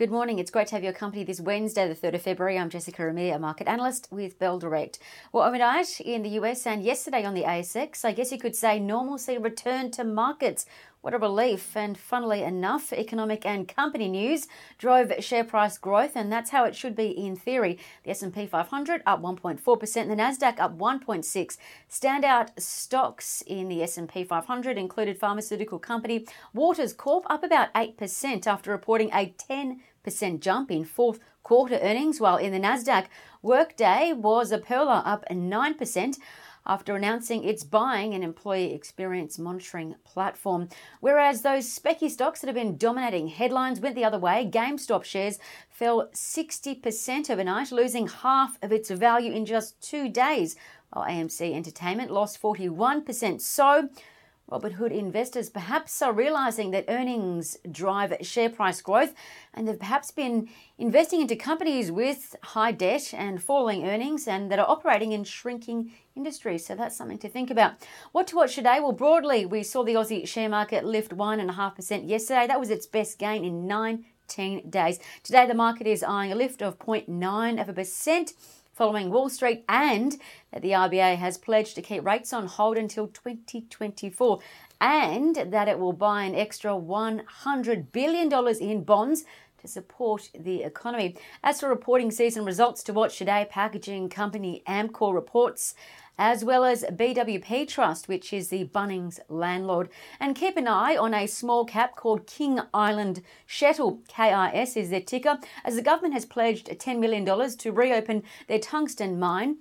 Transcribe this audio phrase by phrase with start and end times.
[0.00, 0.38] Good morning.
[0.38, 2.58] It's great to have your company this Wednesday, the 3rd of February.
[2.58, 4.98] I'm Jessica Amir, a market analyst with Bell Direct.
[5.30, 8.80] Well, overnight in the US and yesterday on the ASX, I guess you could say
[8.80, 10.64] normalcy returned to markets.
[11.02, 11.74] What a relief.
[11.76, 16.76] And funnily enough, economic and company news drove share price growth, and that's how it
[16.76, 17.78] should be in theory.
[18.04, 19.60] The S&P 500 up 1.4%,
[20.08, 21.56] the Nasdaq up 1.6.
[21.88, 28.70] Standout stocks in the S&P 500 included pharmaceutical company Waters Corp up about 8% after
[28.70, 33.06] reporting a 10 percent jump in fourth quarter earnings, while in the Nasdaq,
[33.42, 36.18] Workday was a perler up 9%
[36.66, 40.68] after announcing it's buying an employee experience monitoring platform.
[41.00, 45.38] Whereas those specky stocks that have been dominating headlines went the other way, GameStop shares
[45.68, 50.56] fell 60% overnight, losing half of its value in just two days,
[50.90, 53.40] while AMC Entertainment lost 41%.
[53.40, 53.88] So,
[54.50, 59.14] Robinhood investors perhaps are realizing that earnings drive share price growth
[59.54, 64.58] and they've perhaps been investing into companies with high debt and falling earnings and that
[64.58, 66.66] are operating in shrinking industries.
[66.66, 67.74] So that's something to think about.
[68.10, 68.78] What to watch today?
[68.80, 72.46] Well, broadly, we saw the Aussie share market lift 1.5% yesterday.
[72.48, 74.98] That was its best gain in 19 days.
[75.22, 78.32] Today, the market is eyeing a lift of 0.9 of a percent
[78.80, 80.16] following Wall Street and
[80.52, 84.38] that the RBA has pledged to keep rates on hold until 2024
[84.80, 89.24] and that it will buy an extra $100 billion in bonds
[89.58, 91.14] to support the economy.
[91.44, 95.74] As for reporting season results to watch today, packaging company Amcor reports
[96.20, 99.88] as well as BWP Trust, which is the Bunnings landlord.
[100.20, 105.00] And keep an eye on a small cap called King Island Scheelite, KIS is their
[105.00, 109.56] ticker, as the government has pledged $10 million to reopen their tungsten mine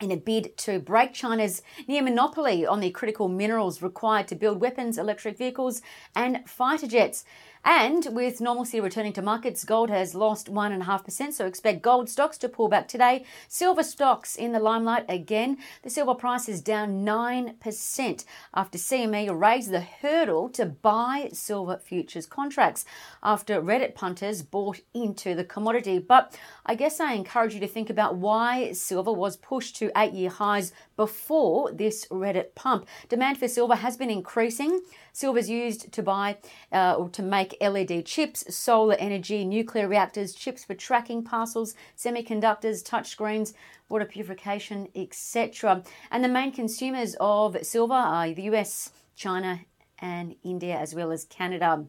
[0.00, 4.60] in a bid to break China's near monopoly on the critical minerals required to build
[4.60, 5.82] weapons, electric vehicles,
[6.14, 7.24] and fighter jets.
[7.66, 12.48] And with normalcy returning to markets, gold has lost 1.5%, so expect gold stocks to
[12.48, 13.24] pull back today.
[13.48, 15.58] Silver stocks in the limelight again.
[15.82, 22.24] The silver price is down 9% after CME raised the hurdle to buy silver futures
[22.24, 22.84] contracts
[23.20, 25.98] after Reddit punters bought into the commodity.
[25.98, 30.12] But I guess I encourage you to think about why silver was pushed to eight
[30.12, 32.86] year highs before this Reddit pump.
[33.08, 34.82] Demand for silver has been increasing.
[35.12, 36.36] Silver is used to buy
[36.70, 42.82] uh, or to make LED chips, solar energy, nuclear reactors, chips for tracking parcels, semiconductors,
[42.82, 43.52] touchscreens,
[43.88, 45.82] water purification, etc.
[46.10, 49.60] And the main consumers of silver are the US, China,
[49.98, 51.86] and India, as well as Canada.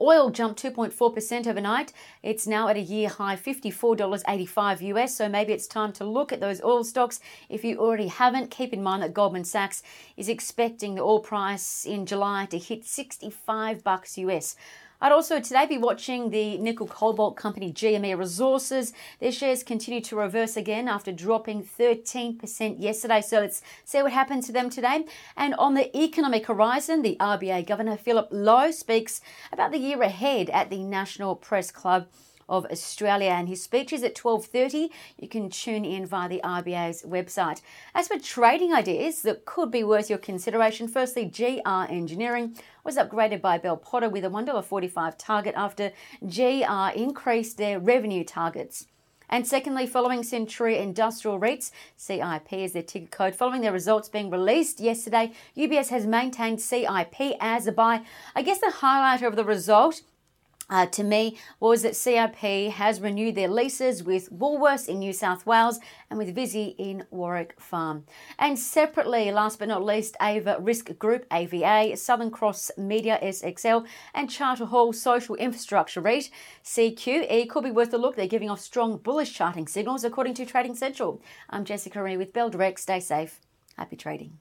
[0.00, 1.92] Oil jumped 2.4% overnight.
[2.22, 5.14] It's now at a year high $54.85 US.
[5.14, 7.20] So maybe it's time to look at those oil stocks.
[7.48, 9.82] If you already haven't, keep in mind that Goldman Sachs
[10.16, 14.56] is expecting the oil price in July to hit 65 bucks US.
[15.02, 18.92] I'd also today be watching the nickel cobalt company GME Resources.
[19.18, 23.22] Their shares continue to reverse again after dropping 13% yesterday.
[23.22, 25.06] So let's see what happens to them today.
[25.38, 30.50] And on the economic horizon, the RBA Governor Philip Lowe speaks about the year ahead
[30.50, 32.06] at the National Press Club
[32.50, 34.90] of Australia and his speech is at 12:30.
[35.16, 37.62] You can tune in via the RBA's website.
[37.94, 43.40] As for trading ideas that could be worth your consideration, firstly GR Engineering was upgraded
[43.40, 48.86] by Bell Potter with a $1.45 target after GR increased their revenue targets.
[49.32, 54.28] And secondly, following Centuria Industrial REITs, CIP is their ticker code, following their results being
[54.28, 58.02] released yesterday, UBS has maintained CIP as a buy.
[58.34, 60.02] I guess the highlighter of the result
[60.70, 62.36] uh, to me was that CIP
[62.72, 67.60] has renewed their leases with Woolworths in New South Wales and with Visy in Warwick
[67.60, 68.04] Farm.
[68.38, 74.30] And separately, last but not least, Ava Risk Group, AVA, Southern Cross Media SXL, and
[74.30, 76.30] Charter Hall Social Infrastructure REIT,
[76.64, 78.16] CQE, could be worth a look.
[78.16, 81.20] They're giving off strong bullish charting signals, according to Trading Central.
[81.48, 82.78] I'm Jessica Amir with Bell Direct.
[82.78, 83.40] Stay safe.
[83.76, 84.38] Happy trading.